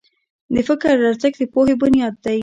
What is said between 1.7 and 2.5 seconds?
بنیاد دی.